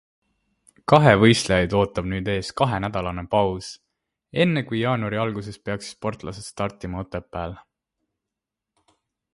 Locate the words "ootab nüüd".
1.79-2.31